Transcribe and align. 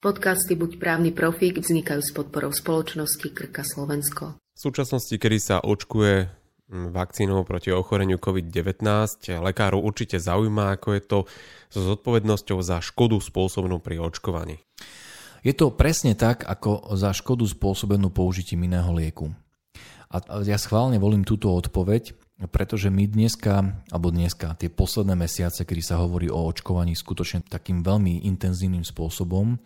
Podcasty 0.00 0.56
Buď 0.56 0.80
právny 0.80 1.12
profík 1.12 1.60
vznikajú 1.60 2.00
s 2.00 2.16
podporou 2.16 2.56
spoločnosti 2.56 3.36
Krka 3.36 3.60
Slovensko. 3.60 4.40
V 4.40 4.56
súčasnosti, 4.56 5.12
kedy 5.12 5.36
sa 5.36 5.60
očkuje 5.60 6.24
vakcínou 6.72 7.44
proti 7.44 7.68
ochoreniu 7.68 8.16
COVID-19, 8.16 8.80
lekárov 9.28 9.84
určite 9.84 10.16
zaujíma, 10.16 10.80
ako 10.80 10.88
je 10.96 11.02
to 11.04 11.18
so 11.68 11.80
zodpovednosťou 11.84 12.64
za 12.64 12.80
škodu 12.80 13.20
spôsobenú 13.20 13.76
pri 13.76 14.00
očkovaní. 14.00 14.64
Je 15.44 15.52
to 15.52 15.68
presne 15.68 16.16
tak, 16.16 16.48
ako 16.48 16.96
za 16.96 17.12
škodu 17.12 17.44
spôsobenú 17.44 18.08
použitím 18.08 18.72
iného 18.72 18.88
lieku. 18.96 19.36
A 20.08 20.40
ja 20.48 20.56
schválne 20.56 20.96
volím 20.96 21.28
túto 21.28 21.52
odpoveď, 21.52 22.16
pretože 22.48 22.88
my 22.88 23.04
dneska, 23.04 23.84
alebo 23.92 24.08
dneska, 24.08 24.56
tie 24.56 24.72
posledné 24.72 25.12
mesiace, 25.12 25.68
kedy 25.68 25.82
sa 25.84 26.00
hovorí 26.00 26.32
o 26.32 26.40
očkovaní 26.48 26.96
skutočne 26.96 27.44
takým 27.44 27.84
veľmi 27.84 28.24
intenzívnym 28.24 28.86
spôsobom, 28.86 29.60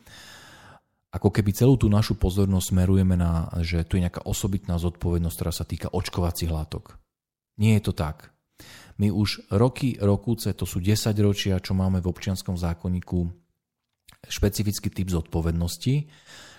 ako 1.14 1.30
keby 1.30 1.54
celú 1.54 1.79
tú 1.79 1.86
našu 1.86 2.18
pozornosť 2.18 2.75
smerujeme 2.75 3.14
na, 3.14 3.46
že 3.63 3.86
tu 3.86 3.94
je 3.94 4.02
nejaká 4.02 4.26
osobitná 4.26 4.75
zodpovednosť, 4.82 5.36
ktorá 5.39 5.52
sa 5.54 5.63
týka 5.63 5.86
očkovacích 5.94 6.50
látok. 6.50 6.99
Nie 7.63 7.79
je 7.79 7.86
to 7.86 7.94
tak. 7.94 8.35
My 8.99 9.14
už 9.14 9.46
roky, 9.54 9.94
rokúce, 10.02 10.50
to 10.58 10.66
sú 10.66 10.82
10 10.82 11.14
ročia, 11.22 11.63
čo 11.63 11.79
máme 11.79 12.02
v 12.02 12.11
občianskom 12.11 12.58
zákonníku 12.58 13.30
špecifický 14.27 14.91
typ 14.91 15.07
zodpovednosti, 15.11 15.94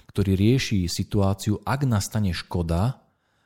ktorý 0.08 0.32
rieši 0.40 0.88
situáciu, 0.88 1.60
ak 1.68 1.84
nastane 1.84 2.32
škoda 2.32 3.05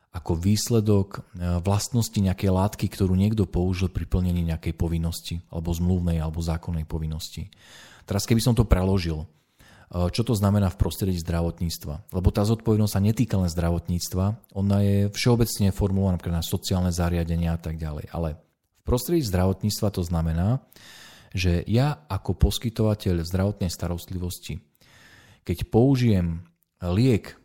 ako 0.09 0.33
výsledok 0.33 1.21
e, 1.37 1.61
vlastnosti 1.61 2.17
nejakej 2.17 2.49
látky, 2.49 2.85
ktorú 2.89 3.13
niekto 3.13 3.45
použil 3.45 3.93
pri 3.93 4.09
plnení 4.09 4.41
nejakej 4.41 4.73
povinnosti, 4.73 5.45
alebo 5.53 5.69
zmluvnej, 5.69 6.17
alebo 6.17 6.41
zákonnej 6.41 6.89
povinnosti. 6.89 7.53
Teraz 8.09 8.25
keby 8.25 8.41
som 8.41 8.57
to 8.57 8.65
preložil, 8.65 9.23
e, 9.23 9.27
čo 10.09 10.25
to 10.25 10.33
znamená 10.33 10.73
v 10.73 10.81
prostredí 10.81 11.21
zdravotníctva. 11.21 12.09
Lebo 12.09 12.29
tá 12.33 12.41
zodpovednosť 12.41 12.93
sa 12.97 13.05
netýka 13.05 13.37
len 13.37 13.53
zdravotníctva, 13.53 14.57
ona 14.57 14.77
je 14.81 14.97
všeobecne 15.13 15.69
formulovaná 15.69 16.17
napríklad 16.17 16.41
na 16.41 16.45
sociálne 16.45 16.89
zariadenia 16.89 17.53
a 17.53 17.61
tak 17.61 17.77
ďalej. 17.77 18.09
Ale 18.09 18.41
v 18.81 18.83
prostredí 18.83 19.21
zdravotníctva 19.21 19.93
to 19.93 20.01
znamená, 20.01 20.65
že 21.37 21.61
ja 21.69 22.01
ako 22.09 22.33
poskytovateľ 22.33 23.21
zdravotnej 23.21 23.69
starostlivosti, 23.69 24.57
keď 25.45 25.69
použijem 25.69 26.41
liek, 26.81 27.38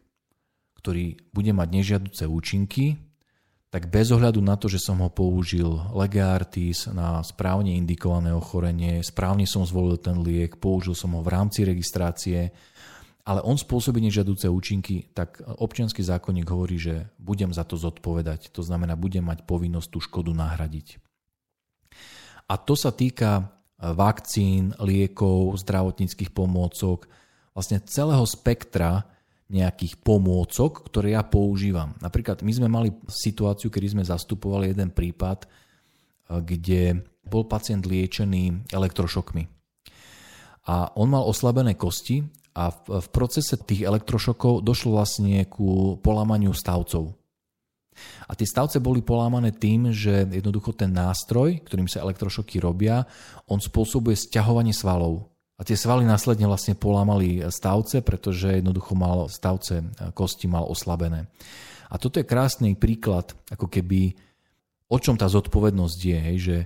ktorý 0.85 1.17
bude 1.33 1.57
mať 1.57 1.69
nežiaduce 1.73 2.29
účinky, 2.29 3.01
tak 3.73 3.89
bez 3.89 4.13
ohľadu 4.13 4.45
na 4.45 4.61
to, 4.61 4.69
že 4.69 4.85
som 4.85 5.01
ho 5.01 5.09
použil 5.09 5.67
legeartis 5.97 6.87
na 6.93 7.25
správne 7.25 7.73
indikované 7.73 8.37
ochorenie, 8.37 9.01
správne 9.01 9.49
som 9.49 9.65
zvolil 9.65 9.97
ten 9.97 10.21
liek, 10.21 10.61
použil 10.61 10.93
som 10.93 11.17
ho 11.17 11.25
v 11.25 11.33
rámci 11.33 11.65
registrácie, 11.65 12.53
ale 13.25 13.41
on 13.41 13.57
spôsobí 13.57 13.99
nežiaduce 14.05 14.45
účinky, 14.47 15.09
tak 15.17 15.41
občianský 15.41 16.05
zákonník 16.05 16.45
hovorí, 16.45 16.77
že 16.77 17.09
budem 17.17 17.49
za 17.57 17.65
to 17.65 17.81
zodpovedať. 17.81 18.53
To 18.53 18.61
znamená, 18.61 18.93
budem 18.95 19.25
mať 19.25 19.49
povinnosť 19.49 19.89
tú 19.89 19.99
škodu 20.05 20.37
nahradiť. 20.37 21.01
A 22.45 22.61
to 22.61 22.77
sa 22.77 22.93
týka 22.93 23.49
vakcín, 23.81 24.77
liekov, 24.77 25.57
zdravotníckých 25.57 26.37
pomôcok, 26.37 27.09
vlastne 27.57 27.81
celého 27.81 28.29
spektra 28.29 29.09
nejakých 29.53 30.01
pomôcok, 30.01 30.89
ktoré 30.89 31.15
ja 31.15 31.23
používam. 31.23 31.93
Napríklad 32.01 32.41
my 32.41 32.53
sme 32.53 32.69
mali 32.69 32.89
situáciu, 33.07 33.69
kedy 33.69 33.99
sme 33.99 34.05
zastupovali 34.05 34.73
jeden 34.73 34.91
prípad, 34.91 35.45
eh, 35.45 35.49
kde 36.41 36.83
bol 37.25 37.49
pacient 37.49 37.85
liečený 37.85 38.73
elektrošokmi. 38.73 39.45
A 40.65 40.97
on 40.97 41.13
mal 41.13 41.29
oslabené 41.29 41.77
kosti 41.77 42.25
a 42.57 42.73
v, 42.73 43.05
procese 43.13 43.61
tých 43.61 43.85
elektrošokov 43.85 44.65
došlo 44.65 44.97
vlastne 44.97 45.45
ku 45.45 46.01
polámaniu 46.01 46.57
stavcov. 46.57 47.13
A 48.27 48.33
tie 48.35 48.49
stavce 48.49 48.83
boli 48.83 49.05
polámané 49.05 49.55
tým, 49.55 49.93
že 49.95 50.27
jednoducho 50.27 50.75
ten 50.75 50.91
nástroj, 50.91 51.63
ktorým 51.63 51.87
sa 51.87 52.03
elektrošoky 52.03 52.59
robia, 52.59 53.07
on 53.47 53.63
spôsobuje 53.63 54.19
sťahovanie 54.19 54.75
svalov. 54.75 55.34
A 55.55 55.63
tie 55.63 55.79
svaly 55.79 56.03
následne 56.03 56.51
vlastne 56.51 56.75
polámali 56.75 57.47
stavce, 57.47 58.03
pretože 58.03 58.59
jednoducho 58.59 58.99
mal 58.99 59.31
stavce 59.31 59.87
kosti 60.11 60.51
mal 60.51 60.67
oslabené. 60.67 61.31
A 61.91 61.95
toto 61.95 62.19
je 62.19 62.27
krásny 62.27 62.75
príklad, 62.75 63.39
ako 63.55 63.71
keby 63.71 64.19
o 64.91 64.99
čom 64.99 65.15
tá 65.15 65.31
zodpovednosť 65.31 65.99
je, 65.99 66.19
hej, 66.19 66.39
že 66.39 66.57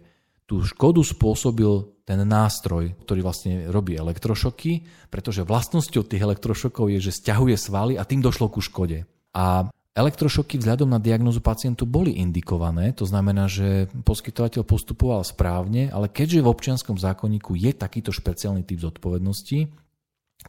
tú 0.49 0.65
škodu 0.65 1.05
spôsobil 1.05 2.01
ten 2.09 2.25
nástroj, 2.25 2.97
ktorý 3.05 3.21
vlastne 3.21 3.69
robí 3.69 3.93
elektrošoky, 3.93 4.89
pretože 5.13 5.45
vlastnosťou 5.45 6.09
tých 6.09 6.25
elektrošokov 6.25 6.89
je, 6.89 7.13
že 7.13 7.13
stiahuje 7.21 7.57
svaly 7.61 8.01
a 8.01 8.09
tým 8.09 8.25
došlo 8.25 8.49
ku 8.49 8.65
škode. 8.65 9.05
A 9.37 9.69
Elektrošoky 9.99 10.63
vzhľadom 10.63 10.95
na 10.95 11.03
diagnozu 11.03 11.43
pacientu 11.43 11.83
boli 11.83 12.23
indikované, 12.23 12.95
to 12.95 13.03
znamená, 13.03 13.51
že 13.51 13.91
poskytovateľ 14.07 14.63
postupoval 14.63 15.27
správne, 15.27 15.91
ale 15.91 16.07
keďže 16.07 16.39
v 16.39 16.51
občianskom 16.55 16.95
zákonníku 16.95 17.59
je 17.59 17.75
takýto 17.75 18.15
špeciálny 18.15 18.63
typ 18.63 18.79
zodpovednosti, 18.79 19.67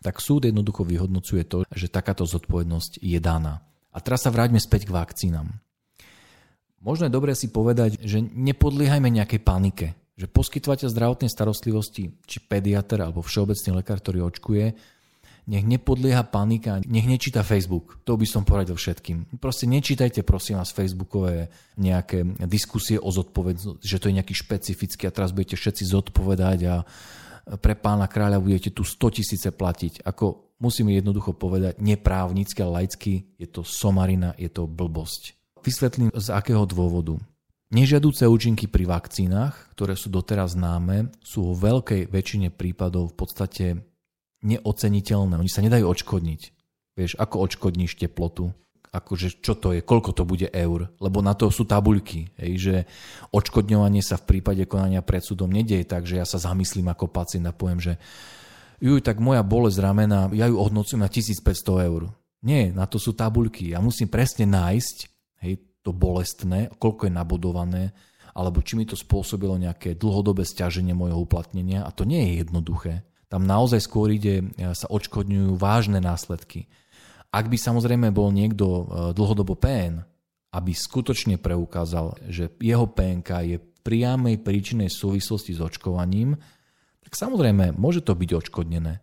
tak 0.06 0.22
súd 0.22 0.46
jednoducho 0.46 0.86
vyhodnocuje 0.86 1.50
to, 1.50 1.66
že 1.74 1.90
takáto 1.90 2.30
zodpovednosť 2.30 3.02
je 3.02 3.18
daná. 3.18 3.66
A 3.90 3.98
teraz 3.98 4.22
sa 4.22 4.30
vráťme 4.30 4.62
späť 4.62 4.86
k 4.86 4.94
vakcínam. 4.94 5.58
Možno 6.86 7.10
je 7.10 7.18
dobré 7.18 7.34
si 7.34 7.50
povedať, 7.50 7.98
že 8.06 8.22
nepodliehajme 8.22 9.10
nejakej 9.10 9.42
panike, 9.42 9.98
že 10.14 10.30
poskytovateľ 10.30 10.94
zdravotnej 10.94 11.34
starostlivosti, 11.34 12.14
či 12.30 12.38
pediatr 12.46 13.02
alebo 13.02 13.26
všeobecný 13.26 13.82
lekár, 13.82 13.98
ktorý 13.98 14.30
očkuje, 14.30 14.78
nech 15.50 15.66
nepodlieha 15.66 16.22
panika, 16.30 16.78
nech 16.86 17.10
nečíta 17.10 17.42
Facebook. 17.42 17.98
To 18.06 18.14
by 18.14 18.30
som 18.30 18.46
poradil 18.46 18.78
všetkým. 18.78 19.42
Proste 19.42 19.66
nečítajte 19.66 20.22
prosím 20.22 20.62
vás 20.62 20.70
Facebookové 20.70 21.50
nejaké 21.82 22.22
diskusie 22.46 23.02
o 23.02 23.10
zodpovednosti, 23.10 23.82
že 23.82 23.98
to 23.98 24.14
je 24.14 24.18
nejaký 24.22 24.38
špecifický 24.38 25.10
a 25.10 25.16
teraz 25.16 25.34
budete 25.34 25.58
všetci 25.58 25.84
zodpovedať 25.90 26.60
a 26.70 26.76
pre 27.58 27.74
pána 27.74 28.06
kráľa 28.06 28.38
budete 28.38 28.70
tu 28.70 28.86
100 28.86 29.18
tisíce 29.18 29.50
platiť. 29.50 30.06
Ako 30.06 30.54
musíme 30.62 30.94
jednoducho 30.94 31.34
povedať, 31.34 31.82
neprávnicky, 31.82 32.62
ale 32.62 32.86
laicky, 32.86 33.34
je 33.42 33.50
to 33.50 33.66
somarina, 33.66 34.38
je 34.38 34.54
to 34.54 34.70
blbosť. 34.70 35.34
Vysvetlím 35.66 36.14
z 36.14 36.30
akého 36.30 36.70
dôvodu. 36.70 37.18
Nežiadúce 37.70 38.26
účinky 38.26 38.66
pri 38.66 38.90
vakcínach, 38.90 39.70
ktoré 39.78 39.94
sú 39.94 40.10
doteraz 40.10 40.58
známe, 40.58 41.14
sú 41.22 41.54
vo 41.54 41.56
veľkej 41.58 42.10
väčšine 42.10 42.50
prípadov 42.50 43.14
v 43.14 43.16
podstate 43.18 43.66
neoceniteľné. 44.44 45.36
Oni 45.40 45.52
sa 45.52 45.64
nedajú 45.64 45.86
odškodniť. 45.88 46.42
Vieš, 47.00 47.16
ako 47.16 47.36
odškodníš 47.48 47.96
teplotu? 47.96 48.52
Akože 48.90 49.38
čo 49.46 49.54
to 49.54 49.78
je, 49.78 49.86
koľko 49.86 50.18
to 50.18 50.26
bude 50.26 50.50
eur? 50.50 50.90
Lebo 50.98 51.22
na 51.22 51.38
to 51.38 51.54
sú 51.54 51.62
tabuľky, 51.62 52.34
hej, 52.42 52.52
že 52.58 52.76
odškodňovanie 53.30 54.02
sa 54.02 54.18
v 54.18 54.26
prípade 54.36 54.66
konania 54.66 55.06
pred 55.06 55.22
súdom 55.22 55.54
nedieje 55.54 55.86
tak, 55.86 56.10
že 56.10 56.18
ja 56.18 56.26
sa 56.26 56.42
zamyslím 56.42 56.90
ako 56.90 57.06
pacient 57.06 57.46
a 57.46 57.54
poviem, 57.54 57.78
že 57.78 58.02
juj, 58.82 59.06
tak 59.06 59.22
moja 59.22 59.46
bolesť 59.46 59.78
ramena, 59.86 60.26
ja 60.34 60.50
ju 60.50 60.58
odnocujem 60.58 61.06
na 61.06 61.12
1500 61.12 61.86
eur. 61.86 62.10
Nie, 62.42 62.74
na 62.74 62.90
to 62.90 62.98
sú 62.98 63.14
tabuľky. 63.14 63.78
Ja 63.78 63.84
musím 63.84 64.10
presne 64.10 64.50
nájsť 64.50 64.98
hej, 65.46 65.62
to 65.86 65.94
bolestné, 65.94 66.74
koľko 66.82 67.06
je 67.06 67.14
nabodované, 67.14 67.84
alebo 68.34 68.64
či 68.66 68.74
mi 68.74 68.90
to 68.90 68.98
spôsobilo 68.98 69.54
nejaké 69.60 69.94
dlhodobé 69.94 70.48
stiaženie 70.48 70.98
môjho 70.98 71.20
uplatnenia 71.20 71.86
a 71.86 71.94
to 71.94 72.10
nie 72.10 72.26
je 72.26 72.34
jednoduché. 72.42 73.06
Tam 73.30 73.46
naozaj 73.46 73.86
skôr 73.86 74.10
ide, 74.10 74.42
e, 74.42 74.74
sa 74.74 74.90
odškodňujú 74.90 75.54
vážne 75.56 76.02
následky. 76.02 76.66
Ak 77.30 77.46
by 77.46 77.62
samozrejme 77.62 78.10
bol 78.10 78.34
niekto 78.34 78.66
e, 78.66 78.84
dlhodobo 79.14 79.54
PN, 79.54 80.02
aby 80.50 80.74
skutočne 80.74 81.38
preukázal, 81.38 82.18
že 82.26 82.50
jeho 82.58 82.90
PNK 82.90 83.30
je 83.46 83.58
priamej 83.86 84.42
príčinej 84.42 84.90
súvislosti 84.90 85.54
s 85.54 85.62
očkovaním, 85.62 86.42
tak 87.06 87.14
samozrejme 87.14 87.78
môže 87.78 88.02
to 88.02 88.18
byť 88.18 88.30
odškodnené. 88.34 89.02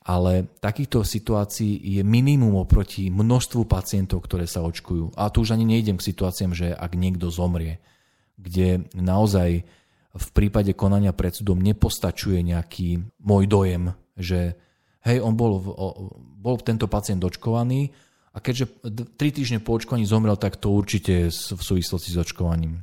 Ale 0.00 0.48
takýchto 0.64 1.04
situácií 1.04 2.00
je 2.00 2.00
minimum 2.00 2.56
oproti 2.56 3.12
množstvu 3.12 3.68
pacientov, 3.68 4.24
ktoré 4.24 4.48
sa 4.48 4.64
očkujú. 4.64 5.12
A 5.12 5.28
tu 5.28 5.44
už 5.44 5.52
ani 5.52 5.68
nejdem 5.68 6.00
k 6.00 6.08
situáciám, 6.08 6.56
že 6.56 6.72
ak 6.72 6.96
niekto 6.96 7.28
zomrie, 7.28 7.76
kde 8.40 8.88
naozaj 8.96 9.68
v 10.10 10.28
prípade 10.34 10.74
konania 10.74 11.14
pred 11.14 11.30
súdom 11.30 11.62
nepostačuje 11.62 12.42
nejaký 12.42 12.98
môj 13.22 13.44
dojem, 13.46 13.94
že 14.18 14.58
hej, 15.06 15.22
on 15.22 15.38
bol, 15.38 15.62
bol 16.40 16.58
tento 16.58 16.90
pacient 16.90 17.22
očkovaný 17.22 17.94
a 18.34 18.38
keďže 18.38 18.82
3 18.86 19.14
týždne 19.18 19.58
po 19.62 19.78
očkovaní 19.78 20.06
zomrel, 20.06 20.34
tak 20.34 20.58
to 20.58 20.70
určite 20.74 21.30
v 21.30 21.62
súvislosti 21.62 22.10
s 22.14 22.18
očkovaním. 22.18 22.82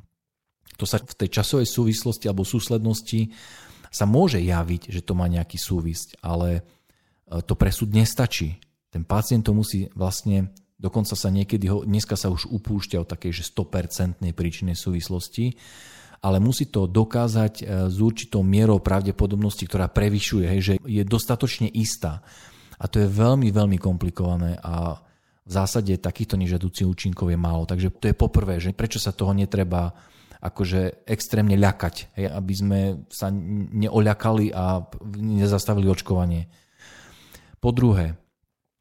To 0.77 0.85
sa 0.85 1.01
v 1.01 1.15
tej 1.15 1.41
časovej 1.41 1.67
súvislosti 1.67 2.29
alebo 2.29 2.47
súslednosti 2.47 3.33
sa 3.89 4.05
môže 4.05 4.37
javiť, 4.37 4.91
že 4.91 5.01
to 5.01 5.17
má 5.17 5.25
nejaký 5.25 5.57
súvisť, 5.57 6.21
ale 6.21 6.61
e, 6.61 7.41
to 7.43 7.57
pre 7.57 7.71
súd 7.73 7.95
nestačí. 7.95 8.59
Ten 8.91 9.07
pacient 9.07 9.47
to 9.47 9.55
musí 9.57 9.89
vlastne, 9.95 10.53
dokonca 10.77 11.17
sa 11.17 11.33
niekedy, 11.33 11.65
dneska 11.65 12.13
sa 12.19 12.29
už 12.29 12.51
upúšťa 12.51 13.03
o 13.03 13.09
takej, 13.09 13.41
že 13.41 13.49
100% 13.51 14.21
príčinnej 14.35 14.77
súvislosti, 14.77 15.57
ale 16.21 16.41
musí 16.41 16.69
to 16.69 16.89
dokázať 16.89 17.53
e, 17.61 17.63
s 17.87 17.97
určitou 18.01 18.41
mierou 18.41 18.81
pravdepodobnosti, 18.81 19.63
ktorá 19.65 19.89
prevyšuje, 19.89 20.45
hej, 20.49 20.61
že 20.61 20.73
je 20.85 21.03
dostatočne 21.05 21.69
istá. 21.69 22.25
A 22.77 22.85
to 22.85 23.01
je 23.01 23.07
veľmi, 23.09 23.49
veľmi 23.49 23.77
komplikované 23.81 24.57
a 24.61 25.01
v 25.47 25.51
zásade 25.51 25.95
takýchto 25.97 26.35
nežadúcich 26.35 26.85
účinkov 26.85 27.31
je 27.31 27.39
málo. 27.39 27.63
Takže 27.63 27.89
to 27.97 28.11
je 28.11 28.15
poprvé, 28.17 28.59
že 28.59 28.75
prečo 28.75 28.99
sa 28.99 29.15
toho 29.15 29.31
netreba 29.31 29.95
akože 30.37 31.09
extrémne 31.09 31.57
ľakať, 31.57 32.13
hej, 32.19 32.25
aby 32.29 32.53
sme 32.53 32.79
sa 33.09 33.33
neoľakali 33.33 34.53
a 34.53 34.85
nezastavili 35.17 35.89
očkovanie. 35.89 36.45
Po 37.57 37.73
druhé, 37.73 38.13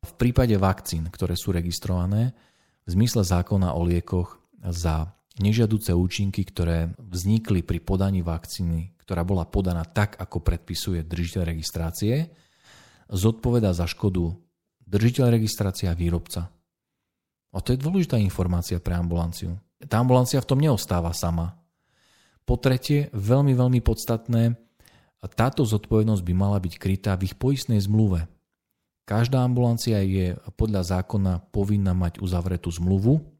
v 0.05 0.13
prípade 0.21 0.53
vakcín, 0.61 1.09
ktoré 1.09 1.33
sú 1.33 1.57
registrované, 1.57 2.37
v 2.87 2.89
zmysle 2.93 3.25
zákona 3.25 3.73
o 3.73 3.83
liekoch 3.83 4.39
za 4.63 5.16
nežiaduce 5.41 5.93
účinky, 5.93 6.45
ktoré 6.45 6.93
vznikli 6.97 7.61
pri 7.61 7.81
podaní 7.81 8.25
vakcíny, 8.25 8.97
ktorá 9.05 9.23
bola 9.23 9.45
podaná 9.45 9.85
tak, 9.85 10.17
ako 10.17 10.41
predpisuje 10.43 11.05
držiteľ 11.05 11.43
registrácie, 11.45 12.33
zodpoveda 13.07 13.71
za 13.77 13.87
škodu 13.87 14.35
držiteľ 14.87 15.27
registrácie 15.31 15.87
a 15.91 15.99
výrobca. 15.99 16.51
A 17.53 17.59
to 17.63 17.73
je 17.73 17.81
dôležitá 17.81 18.21
informácia 18.21 18.77
pre 18.83 18.97
ambulanciu. 18.97 19.57
Tá 19.87 20.01
ambulancia 20.01 20.41
v 20.41 20.49
tom 20.49 20.61
neostáva 20.61 21.13
sama. 21.17 21.57
Po 22.47 22.57
tretie, 22.61 23.09
veľmi, 23.13 23.57
veľmi 23.57 23.81
podstatné, 23.83 24.55
táto 25.35 25.67
zodpovednosť 25.67 26.23
by 26.23 26.35
mala 26.37 26.59
byť 26.63 26.75
krytá 26.79 27.19
v 27.19 27.27
ich 27.27 27.35
poistnej 27.35 27.83
zmluve. 27.83 28.31
Každá 29.07 29.43
ambulancia 29.43 30.03
je 30.03 30.39
podľa 30.55 30.99
zákona 30.99 31.51
povinná 31.51 31.95
mať 31.95 32.23
uzavretú 32.23 32.71
zmluvu 32.71 33.36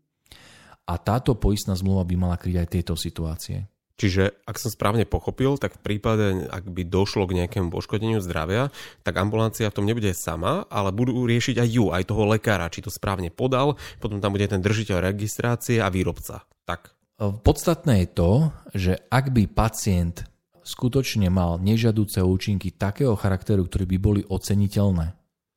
a 0.87 0.95
táto 0.97 1.35
poistná 1.35 1.75
zmluva 1.75 2.07
by 2.07 2.15
mala 2.15 2.37
kryť 2.39 2.57
aj 2.63 2.69
tieto 2.71 2.95
situácie. 2.95 3.67
Čiže, 3.97 4.45
ak 4.45 4.61
som 4.61 4.69
správne 4.69 5.09
pochopil, 5.09 5.57
tak 5.57 5.81
v 5.81 5.85
prípade, 5.97 6.53
ak 6.53 6.69
by 6.69 6.85
došlo 6.85 7.25
k 7.25 7.43
nejakému 7.43 7.73
poškodeniu 7.73 8.21
zdravia, 8.21 8.69
tak 9.01 9.17
ambulancia 9.17 9.73
v 9.73 9.77
tom 9.81 9.89
nebude 9.89 10.13
sama, 10.13 10.69
ale 10.69 10.93
budú 10.93 11.17
riešiť 11.25 11.57
aj 11.57 11.69
ju, 11.73 11.85
aj 11.89 12.05
toho 12.05 12.29
lekára, 12.29 12.69
či 12.69 12.85
to 12.85 12.93
správne 12.93 13.33
podal, 13.33 13.81
potom 13.97 14.21
tam 14.21 14.37
bude 14.37 14.45
ten 14.53 14.61
držiteľ 14.61 15.01
registrácie 15.01 15.81
a 15.81 15.89
výrobca. 15.89 16.45
Tak. 16.69 16.93
Podstatné 17.17 18.05
je 18.05 18.09
to, 18.13 18.33
že 18.77 18.93
ak 19.09 19.33
by 19.33 19.49
pacient 19.49 20.29
skutočne 20.61 21.33
mal 21.33 21.57
nežiaduce 21.57 22.21
účinky 22.21 22.77
takého 22.77 23.17
charakteru, 23.17 23.65
ktoré 23.65 23.89
by 23.89 23.97
boli 23.97 24.23
oceniteľné, 24.29 25.17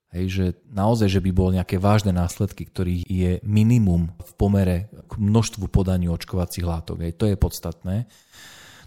Hej, 0.09 0.25
že 0.33 0.45
naozaj, 0.73 1.05
že 1.05 1.21
by 1.21 1.29
bol 1.29 1.53
nejaké 1.53 1.77
vážne 1.77 2.09
následky, 2.09 2.65
ktorých 2.65 3.05
je 3.05 3.31
minimum 3.45 4.09
v 4.17 4.31
pomere 4.33 4.77
k 5.05 5.13
množstvu 5.21 5.69
podaní 5.69 6.09
očkovacích 6.09 6.65
látok. 6.65 7.05
Hej, 7.05 7.13
to 7.13 7.29
je 7.29 7.37
podstatné. 7.37 8.09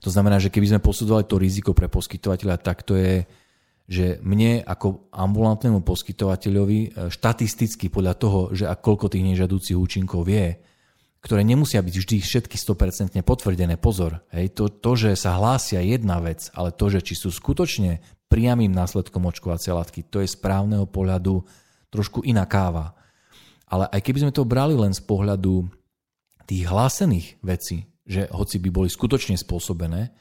To 0.03 0.11
znamená, 0.11 0.43
že 0.43 0.51
keby 0.51 0.75
sme 0.75 0.81
posudzovali 0.83 1.23
to 1.31 1.39
riziko 1.39 1.71
pre 1.79 1.87
poskytovateľa, 1.87 2.59
tak 2.59 2.83
to 2.83 2.99
je, 2.99 3.23
že 3.87 4.19
mne 4.27 4.67
ako 4.67 5.15
ambulantnému 5.15 5.87
poskytovateľovi 5.87 6.81
e, 6.83 6.89
štatisticky 7.07 7.87
podľa 7.87 8.15
toho, 8.19 8.41
že 8.51 8.67
a 8.67 8.75
koľko 8.75 9.07
tých 9.07 9.23
nežadúcich 9.23 9.79
účinkov 9.79 10.27
je, 10.27 10.59
ktoré 11.23 11.47
nemusia 11.47 11.87
byť 11.87 11.95
vždy 12.03 12.17
všetky 12.19 12.59
100% 12.59 13.23
potvrdené. 13.23 13.79
Pozor, 13.79 14.27
hej, 14.35 14.51
to, 14.59 14.67
to, 14.67 14.99
že 14.99 15.15
sa 15.15 15.39
hlásia 15.39 15.79
jedna 15.87 16.19
vec, 16.19 16.51
ale 16.51 16.75
to, 16.75 16.91
že 16.91 16.99
či 16.99 17.15
sú 17.15 17.31
skutočne 17.31 18.03
priamým 18.33 18.73
následkom 18.73 19.29
očkovacie 19.29 19.77
látky, 19.77 20.09
to 20.09 20.25
je 20.25 20.33
z 20.33 20.41
právneho 20.41 20.89
pohľadu 20.89 21.45
trošku 21.93 22.25
iná 22.25 22.49
káva. 22.49 22.97
Ale 23.69 23.85
aj 23.93 24.01
keby 24.01 24.19
sme 24.25 24.33
to 24.33 24.49
brali 24.49 24.73
len 24.73 24.97
z 24.97 25.05
pohľadu 25.05 25.69
tých 26.49 26.65
hlásených 26.65 27.37
vecí, 27.45 27.93
že 28.09 28.33
hoci 28.33 28.57
by 28.57 28.69
boli 28.73 28.89
skutočne 28.89 29.37
spôsobené, 29.37 30.17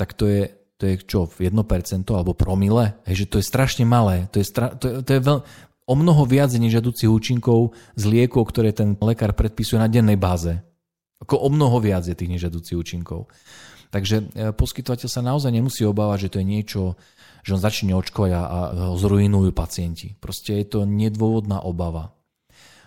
tak 0.00 0.16
to 0.16 0.24
je, 0.24 0.48
to 0.80 0.88
je 0.88 0.94
čo, 1.04 1.28
1% 1.28 1.52
alebo 2.08 2.32
promile? 2.32 2.96
Hej, 3.04 3.24
že 3.24 3.28
to 3.28 3.36
je 3.38 3.46
strašne 3.46 3.84
malé. 3.84 4.26
To 4.32 4.40
je, 4.40 4.46
stra, 4.48 4.72
to 4.72 4.84
je, 4.88 4.94
to 5.04 5.10
je 5.12 5.20
veľ, 5.20 5.38
o 5.86 5.94
mnoho 5.94 6.24
viac 6.24 6.50
nežiaducich 6.56 7.08
účinkov 7.08 7.76
z 7.92 8.04
liekov, 8.08 8.48
ktoré 8.48 8.72
ten 8.72 8.96
lekár 8.96 9.36
predpisuje 9.36 9.76
na 9.76 9.92
dennej 9.92 10.16
báze. 10.16 10.56
Ako 11.22 11.38
o 11.38 11.48
mnoho 11.52 11.78
viac 11.78 12.08
je 12.08 12.16
tých 12.16 12.32
nežiaducich 12.32 12.74
účinkov. 12.74 13.30
Takže 13.92 14.16
e, 14.18 14.24
poskytovateľ 14.56 15.08
sa 15.12 15.20
naozaj 15.20 15.52
nemusí 15.52 15.84
obávať, 15.84 16.26
že 16.26 16.32
to 16.32 16.40
je 16.40 16.46
niečo, 16.48 16.82
že 17.44 17.52
on 17.52 17.60
začne 17.60 17.92
očkovať 17.92 18.30
a, 18.32 18.40
a 18.40 18.58
ho 18.88 18.96
zrujnujú 18.96 19.52
pacienti. 19.52 20.16
Proste 20.16 20.56
je 20.64 20.66
to 20.66 20.88
nedôvodná 20.88 21.60
obava. 21.60 22.16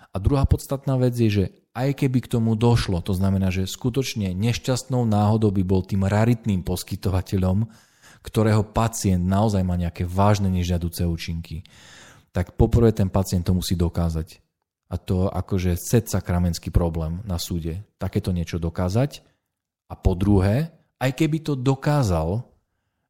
A 0.10 0.18
druhá 0.18 0.50
podstatná 0.50 0.98
vec 0.98 1.14
je, 1.14 1.30
že 1.30 1.46
aj 1.76 2.02
keby 2.02 2.26
k 2.26 2.32
tomu 2.40 2.56
došlo, 2.58 3.04
to 3.06 3.12
znamená, 3.12 3.52
že 3.52 3.68
skutočne 3.68 4.32
nešťastnou 4.32 5.04
náhodou 5.04 5.52
by 5.52 5.62
bol 5.62 5.84
tým 5.84 6.08
raritným 6.08 6.64
poskytovateľom, 6.64 7.68
ktorého 8.24 8.64
pacient 8.66 9.22
naozaj 9.22 9.62
má 9.62 9.78
nejaké 9.78 10.08
vážne 10.08 10.50
nežiaduce 10.50 11.06
účinky, 11.06 11.68
tak 12.34 12.58
poprvé 12.58 12.96
ten 12.96 13.12
pacient 13.12 13.46
to 13.46 13.54
musí 13.54 13.78
dokázať. 13.78 14.42
A 14.90 14.96
to 14.96 15.30
akože 15.30 15.76
set 15.76 16.08
sakramenský 16.08 16.72
problém 16.72 17.20
na 17.28 17.36
súde. 17.36 17.84
Takéto 18.00 18.32
niečo 18.32 18.58
dokázať. 18.58 19.22
A 19.92 19.94
po 20.00 20.16
druhé, 20.16 20.72
aj 21.00 21.12
keby 21.16 21.44
to 21.44 21.54
dokázal, 21.60 22.48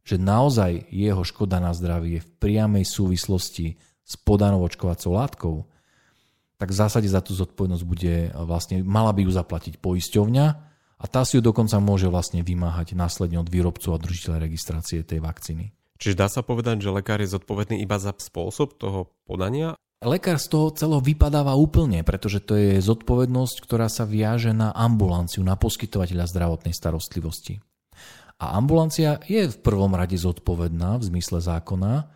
že 0.06 0.22
naozaj 0.22 0.86
jeho 0.94 1.26
škoda 1.26 1.58
na 1.58 1.74
zdravie 1.74 2.22
je 2.22 2.26
v 2.26 2.34
priamej 2.38 2.86
súvislosti 2.86 3.78
s 4.06 4.14
podanou 4.22 4.62
očkovacou 4.62 5.18
látkou, 5.18 5.56
tak 6.56 6.72
v 6.72 6.78
zásade 6.78 7.10
za 7.10 7.20
tú 7.20 7.34
zodpovednosť 7.34 7.84
bude 7.84 8.32
vlastne, 8.38 8.86
mala 8.86 9.12
by 9.12 9.26
ju 9.26 9.32
zaplatiť 9.34 9.82
poisťovňa 9.82 10.46
a 10.96 11.06
tá 11.10 11.28
si 11.28 11.36
ju 11.36 11.42
dokonca 11.44 11.76
môže 11.82 12.08
vlastne 12.08 12.46
vymáhať 12.46 12.96
následne 12.96 13.42
od 13.42 13.50
výrobcu 13.50 13.92
a 13.92 14.00
držiteľa 14.00 14.38
registrácie 14.46 15.04
tej 15.04 15.20
vakcíny. 15.20 15.76
Čiže 16.00 16.16
dá 16.16 16.28
sa 16.30 16.46
povedať, 16.46 16.86
že 16.86 16.94
lekár 16.94 17.20
je 17.20 17.34
zodpovedný 17.34 17.82
iba 17.82 17.98
za 18.00 18.16
spôsob 18.16 18.78
toho 18.80 19.12
podania? 19.28 19.76
Lekár 20.04 20.38
z 20.38 20.48
toho 20.52 20.70
celého 20.76 21.02
vypadáva 21.02 21.56
úplne, 21.56 22.04
pretože 22.06 22.44
to 22.44 22.54
je 22.60 22.84
zodpovednosť, 22.84 23.56
ktorá 23.64 23.88
sa 23.88 24.06
viaže 24.06 24.52
na 24.52 24.76
ambulanciu, 24.76 25.42
na 25.42 25.56
poskytovateľa 25.56 26.30
zdravotnej 26.30 26.76
starostlivosti. 26.76 27.64
A 28.36 28.60
ambulancia 28.60 29.24
je 29.24 29.48
v 29.48 29.58
prvom 29.64 29.96
rade 29.96 30.20
zodpovedná 30.20 31.00
v 31.00 31.08
zmysle 31.08 31.40
zákona, 31.40 32.12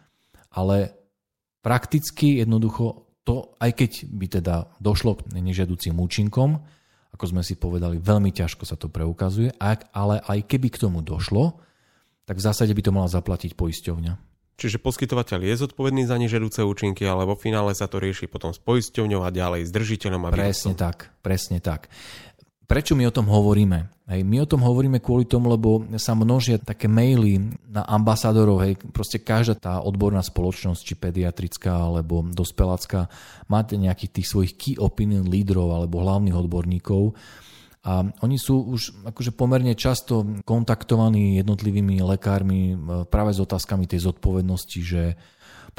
ale 0.51 0.91
prakticky 1.63 2.43
jednoducho 2.43 3.07
to, 3.23 3.55
aj 3.61 3.71
keď 3.77 3.91
by 4.09 4.25
teda 4.27 4.55
došlo 4.81 5.15
k 5.21 5.39
nežiaducím 5.39 5.95
účinkom, 6.01 6.59
ako 7.13 7.25
sme 7.25 7.41
si 7.41 7.55
povedali, 7.55 8.01
veľmi 8.01 8.33
ťažko 8.33 8.63
sa 8.67 8.75
to 8.75 8.91
preukazuje, 8.91 9.53
ale 9.93 10.15
aj 10.23 10.39
keby 10.45 10.69
k 10.73 10.81
tomu 10.87 11.01
došlo, 11.01 11.61
tak 12.29 12.37
v 12.37 12.45
zásade 12.45 12.73
by 12.73 12.81
to 12.85 12.93
mala 12.93 13.09
zaplatiť 13.09 13.57
poisťovňa. 13.57 14.13
Čiže 14.59 14.83
poskytovateľ 14.83 15.39
je 15.39 15.55
zodpovedný 15.55 16.03
za 16.03 16.19
nežerúce 16.19 16.59
účinky, 16.59 17.07
ale 17.07 17.23
vo 17.23 17.39
finále 17.39 17.71
sa 17.71 17.87
to 17.87 17.95
rieši 17.95 18.27
potom 18.27 18.51
s 18.51 18.59
poisťovňou 18.59 19.23
a 19.23 19.31
ďalej 19.31 19.65
s 19.65 19.71
držiteľom 19.71 20.27
a 20.27 20.29
Presne 20.35 20.75
tak, 20.75 21.15
presne 21.23 21.63
tak. 21.63 21.87
Prečo 22.69 22.93
my 22.93 23.09
o 23.09 23.15
tom 23.15 23.25
hovoríme? 23.25 23.89
Hej, 24.13 24.21
my 24.21 24.45
o 24.45 24.49
tom 24.49 24.61
hovoríme 24.61 25.01
kvôli 25.01 25.25
tomu, 25.25 25.49
lebo 25.49 25.89
sa 25.97 26.13
množia 26.13 26.61
také 26.61 26.85
maily 26.85 27.49
na 27.65 27.81
ambasádorov, 27.81 28.61
hej, 28.61 28.77
proste 28.93 29.17
každá 29.17 29.57
tá 29.57 29.73
odborná 29.81 30.21
spoločnosť, 30.21 30.81
či 30.85 30.93
pediatrická 30.93 31.73
alebo 31.73 32.21
dospelácká, 32.21 33.09
máte 33.49 33.73
nejakých 33.73 34.21
tých 34.21 34.27
svojich 34.29 34.53
key 34.53 34.75
opinion 34.77 35.25
lídrov 35.25 35.65
alebo 35.81 36.05
hlavných 36.05 36.37
odborníkov, 36.37 37.17
a 37.79 38.03
oni 38.03 38.35
sú 38.35 38.59
už 38.59 39.07
akože 39.07 39.31
pomerne 39.31 39.71
často 39.71 40.27
kontaktovaní 40.43 41.39
jednotlivými 41.39 42.03
lekármi 42.03 42.75
e, 42.75 42.75
práve 43.07 43.31
s 43.31 43.39
otázkami 43.39 43.87
tej 43.87 44.03
zodpovednosti, 44.03 44.79
že 44.83 45.15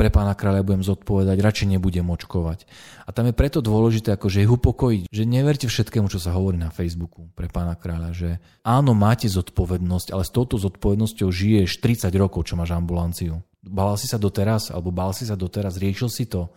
pre 0.01 0.09
pána 0.09 0.33
kráľa 0.33 0.65
budem 0.65 0.81
zodpovedať, 0.81 1.37
radšej 1.37 1.77
nebudem 1.77 2.09
očkovať. 2.09 2.65
A 3.05 3.13
tam 3.13 3.29
je 3.29 3.37
preto 3.37 3.61
dôležité 3.61 4.17
akože 4.17 4.41
ich 4.41 4.49
upokojiť, 4.49 5.13
že 5.13 5.29
neverte 5.29 5.69
všetkému, 5.69 6.09
čo 6.09 6.17
sa 6.17 6.33
hovorí 6.33 6.57
na 6.57 6.73
Facebooku 6.73 7.29
pre 7.37 7.53
pána 7.53 7.77
kráľa, 7.77 8.17
že 8.17 8.31
áno, 8.65 8.97
máte 8.97 9.29
zodpovednosť, 9.29 10.17
ale 10.17 10.25
s 10.25 10.33
touto 10.33 10.57
zodpovednosťou 10.57 11.29
žiješ 11.29 11.85
30 11.85 12.09
rokov, 12.17 12.49
čo 12.49 12.57
máš 12.57 12.73
ambulanciu. 12.73 13.45
Bál 13.61 14.01
si 14.01 14.09
sa 14.09 14.17
doteraz, 14.17 14.73
alebo 14.73 14.89
bál 14.89 15.13
si 15.13 15.29
sa 15.29 15.37
doteraz, 15.37 15.77
riešil 15.77 16.09
si 16.09 16.25
to? 16.25 16.49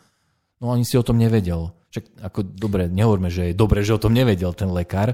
No 0.63 0.71
ani 0.71 0.87
si 0.87 0.95
o 0.95 1.03
tom 1.03 1.19
nevedel. 1.19 1.75
Však 1.93 2.25
ako 2.25 2.41
dobre, 2.57 2.89
nehovorme, 2.89 3.29
že 3.29 3.53
je 3.53 3.55
dobre, 3.55 3.85
že 3.85 3.93
o 3.93 4.01
tom 4.01 4.17
nevedel 4.17 4.49
ten 4.57 4.73
lekár, 4.73 5.13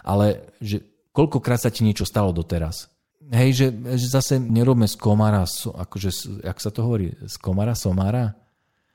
ale 0.00 0.56
že 0.56 0.80
koľkokrát 1.12 1.60
sa 1.60 1.68
ti 1.68 1.84
niečo 1.84 2.08
stalo 2.08 2.32
doteraz. 2.32 2.88
Hej, 3.28 3.50
že, 3.52 3.66
že 4.00 4.06
zase 4.08 4.40
nerobme 4.40 4.88
z 4.88 4.96
komára, 4.96 5.44
akože, 5.44 6.40
jak 6.40 6.58
sa 6.60 6.72
to 6.72 6.80
hovorí, 6.84 7.12
z 7.24 7.36
komára 7.36 7.76
somára? 7.76 8.40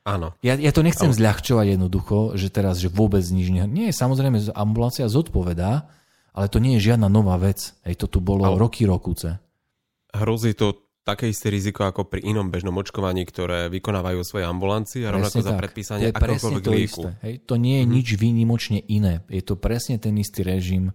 Áno. 0.09 0.33
Ja, 0.41 0.57
ja 0.57 0.73
to 0.73 0.81
nechcem 0.81 1.13
Ale... 1.13 1.17
zľahčovať 1.21 1.77
jednoducho, 1.77 2.33
že 2.33 2.49
teraz, 2.49 2.81
že 2.81 2.89
vôbec 2.89 3.21
nič 3.29 3.53
nie... 3.53 3.61
Nie, 3.69 3.93
samozrejme, 3.93 4.49
ambulancia 4.57 5.05
zodpovedá, 5.05 5.85
ale 6.33 6.45
to 6.49 6.57
nie 6.57 6.81
je 6.81 6.93
žiadna 6.93 7.13
nová 7.13 7.37
vec. 7.37 7.77
Hej, 7.85 8.05
to 8.05 8.09
tu 8.09 8.19
bolo 8.25 8.41
Ale... 8.41 8.57
roky, 8.57 8.89
rokuce. 8.89 9.37
Hrozí 10.09 10.57
to 10.57 10.88
také 11.09 11.25
isté 11.29 11.49
riziko 11.49 11.89
ako 11.89 12.05
pri 12.05 12.21
inom 12.21 12.53
bežnom 12.53 12.77
očkovaní, 12.77 13.25
ktoré 13.25 13.65
vykonávajú 13.73 14.21
svoje 14.21 14.45
ambulancie 14.45 15.01
a 15.05 15.13
rovnako 15.13 15.41
za 15.41 15.57
predpísanie 15.57 16.13
akokoľvek 16.13 16.63
to 16.63 16.71
lieku. 16.71 17.01
Isté, 17.09 17.09
hej? 17.25 17.35
To 17.49 17.55
nie 17.57 17.81
je 17.81 17.85
mm-hmm. 17.85 17.97
nič 17.97 18.07
výnimočne 18.15 18.79
iné. 18.85 19.25
Je 19.27 19.41
to 19.41 19.57
presne 19.57 19.97
ten 19.97 20.13
istý 20.21 20.45
režim, 20.45 20.93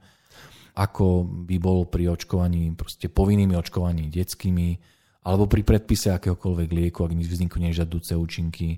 ako 0.75 1.27
by 1.27 1.57
bol 1.59 1.87
pri 1.91 2.15
očkovaní, 2.15 2.75
proste 2.79 3.11
povinnými 3.11 3.55
očkovaní 3.59 4.11
detskými 4.11 4.95
alebo 5.25 5.49
pri 5.49 5.65
predpise 5.65 6.13
akéhokoľvek 6.13 6.69
lieku, 6.69 7.01
ak 7.09 7.17
vzniknú 7.17 7.73
nežadúce 7.73 8.13
účinky. 8.13 8.77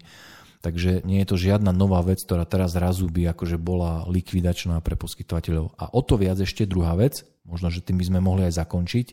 Takže 0.62 1.02
nie 1.06 1.22
je 1.22 1.28
to 1.30 1.36
žiadna 1.38 1.70
nová 1.74 2.02
vec, 2.02 2.22
ktorá 2.22 2.46
teraz 2.46 2.74
zrazu 2.74 3.06
by 3.10 3.34
akože 3.34 3.58
bola 3.58 4.06
likvidačná 4.06 4.78
pre 4.82 4.94
poskytovateľov. 4.98 5.74
A 5.78 5.90
o 5.90 6.00
to 6.02 6.18
viac 6.18 6.38
ešte 6.38 6.66
druhá 6.66 6.94
vec, 6.94 7.26
možno, 7.46 7.70
že 7.70 7.82
tým 7.82 7.98
by 7.98 8.04
sme 8.10 8.18
mohli 8.22 8.46
aj 8.46 8.62
zakončiť, 8.62 9.06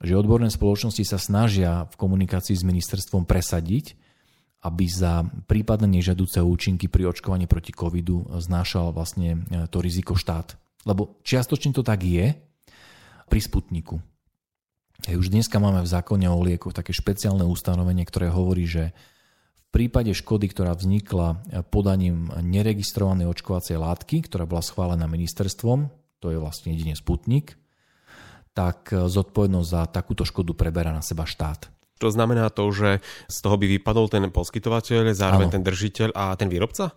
že 0.00 0.16
odborné 0.16 0.48
spoločnosti 0.48 1.04
sa 1.04 1.20
snažia 1.20 1.84
v 1.92 1.94
komunikácii 2.00 2.56
s 2.56 2.64
ministerstvom 2.64 3.28
presadiť, 3.28 3.96
aby 4.64 4.84
za 4.88 5.24
prípadne 5.48 6.00
nežadúce 6.00 6.40
účinky 6.40 6.88
pri 6.88 7.12
očkovaní 7.12 7.48
proti 7.48 7.72
covidu 7.72 8.28
znášal 8.28 8.92
vlastne 8.92 9.44
e, 9.48 9.68
to 9.68 9.80
riziko 9.80 10.16
štát. 10.16 10.56
Lebo 10.84 11.20
čiastočne 11.24 11.72
to 11.72 11.84
tak 11.84 12.04
je 12.04 12.36
pri 13.28 13.40
Sputniku. 13.40 14.00
Hej, 15.08 15.16
už 15.16 15.32
dneska 15.32 15.56
máme 15.56 15.80
v 15.80 15.88
zákone 15.88 16.28
o 16.28 16.44
liekoch 16.44 16.76
také 16.76 16.92
špeciálne 16.92 17.44
ustanovenie, 17.44 18.04
ktoré 18.04 18.28
hovorí, 18.28 18.68
že 18.68 18.92
v 19.56 19.68
prípade 19.72 20.12
škody, 20.12 20.50
ktorá 20.50 20.76
vznikla 20.76 21.40
podaním 21.72 22.28
neregistrovanej 22.42 23.30
očkovacej 23.32 23.80
látky, 23.80 24.28
ktorá 24.28 24.44
bola 24.44 24.60
schválená 24.60 25.08
ministerstvom, 25.08 25.88
to 26.20 26.28
je 26.28 26.36
vlastne 26.36 26.76
jedine 26.76 26.92
Sputnik, 26.92 27.59
tak 28.52 28.90
zodpovednosť 28.90 29.68
za 29.68 29.82
takúto 29.88 30.26
škodu 30.26 30.52
preberá 30.54 30.90
na 30.90 31.00
seba 31.00 31.24
štát. 31.24 31.70
To 32.00 32.08
znamená 32.08 32.48
to, 32.48 32.64
že 32.72 33.04
z 33.28 33.38
toho 33.44 33.60
by 33.60 33.66
vypadol 33.78 34.08
ten 34.08 34.24
poskytovateľ, 34.32 35.12
zároveň 35.12 35.52
ano. 35.52 35.54
ten 35.54 35.62
držiteľ 35.62 36.08
a 36.16 36.32
ten 36.34 36.48
výrobca? 36.48 36.96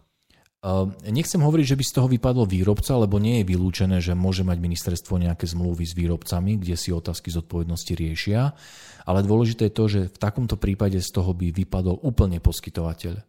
Ehm, 0.63 0.95
nechcem 1.11 1.43
hovoriť, 1.43 1.75
že 1.75 1.79
by 1.79 1.83
z 1.83 1.93
toho 1.99 2.07
vypadol 2.07 2.47
výrobca, 2.47 2.95
lebo 2.95 3.19
nie 3.19 3.43
je 3.43 3.49
vylúčené, 3.51 3.99
že 3.99 4.15
môže 4.15 4.47
mať 4.47 4.63
ministerstvo 4.63 5.19
nejaké 5.19 5.43
zmluvy 5.43 5.83
s 5.83 5.91
výrobcami, 5.91 6.55
kde 6.55 6.79
si 6.79 6.95
otázky 6.95 7.35
zodpovednosti 7.35 7.91
riešia, 7.91 8.55
ale 9.03 9.27
dôležité 9.27 9.67
je 9.67 9.75
to, 9.75 9.85
že 9.91 10.01
v 10.07 10.17
takomto 10.17 10.55
prípade 10.55 11.03
z 11.03 11.09
toho 11.11 11.35
by 11.35 11.51
vypadol 11.51 11.99
úplne 11.99 12.39
poskytovateľ. 12.39 13.19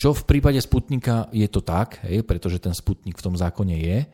Čo 0.00 0.16
v 0.16 0.24
prípade 0.24 0.56
Sputnika 0.64 1.28
je 1.36 1.46
to 1.52 1.60
tak, 1.60 2.00
hej, 2.08 2.24
pretože 2.24 2.64
ten 2.64 2.72
Sputnik 2.72 3.20
v 3.20 3.24
tom 3.28 3.36
zákone 3.36 3.76
je. 3.76 4.08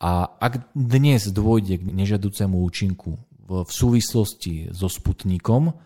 A 0.00 0.32
ak 0.40 0.72
dnes 0.72 1.28
dôjde 1.28 1.76
k 1.76 1.84
nežadúcemu 1.92 2.56
účinku 2.64 3.20
v 3.50 3.68
súvislosti 3.68 4.72
so 4.72 4.88
Sputnikom, 4.88 5.76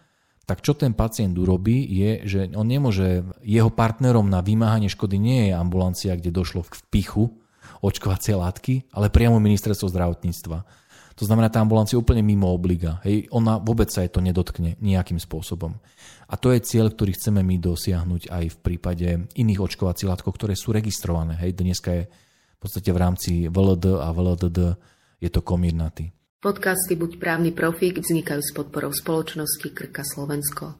tak 0.44 0.60
čo 0.60 0.76
ten 0.76 0.92
pacient 0.92 1.34
urobí 1.34 1.82
je, 1.88 2.10
že 2.28 2.40
on 2.52 2.68
nemôže, 2.68 3.24
jeho 3.40 3.72
partnerom 3.72 4.28
na 4.28 4.44
vymáhanie 4.44 4.92
škody 4.92 5.16
nie 5.16 5.50
je 5.50 5.52
ambulancia, 5.56 6.14
kde 6.14 6.30
došlo 6.30 6.62
k 6.68 6.78
vpichu 6.84 7.32
očkovacie 7.80 8.36
látky, 8.36 8.92
ale 8.92 9.08
priamo 9.08 9.40
ministerstvo 9.40 9.88
zdravotníctva. 9.88 10.58
To 11.14 11.24
znamená, 11.24 11.46
tá 11.46 11.62
ambulancia 11.62 11.94
je 11.94 12.02
úplne 12.02 12.26
mimo 12.26 12.50
obliga. 12.50 12.98
Hej, 13.06 13.30
ona 13.30 13.62
vôbec 13.62 13.86
sa 13.88 14.02
jej 14.02 14.10
to 14.10 14.18
nedotkne 14.18 14.74
nejakým 14.82 15.22
spôsobom. 15.22 15.78
A 16.26 16.34
to 16.34 16.50
je 16.50 16.60
cieľ, 16.60 16.90
ktorý 16.90 17.14
chceme 17.14 17.40
my 17.40 17.56
dosiahnuť 17.62 18.28
aj 18.28 18.44
v 18.50 18.56
prípade 18.58 19.08
iných 19.38 19.62
očkovacích 19.62 20.10
látkov, 20.10 20.34
ktoré 20.34 20.58
sú 20.58 20.74
registrované. 20.74 21.38
Hej, 21.38 21.54
dneska 21.54 21.90
je 21.94 22.04
podstate 22.64 22.88
v 22.92 22.98
rámci 22.98 23.30
VLD 23.52 24.00
a 24.00 24.08
VLDD 24.08 24.58
je 25.20 25.30
to 25.30 25.40
komírnaty. 25.44 26.12
Podcasty 26.40 26.92
Buď 26.96 27.16
právny 27.16 27.56
profík 27.56 28.00
vznikajú 28.00 28.40
s 28.44 28.52
podporou 28.52 28.92
spoločnosti 28.92 29.64
Krka 29.72 30.04
Slovensko. 30.04 30.76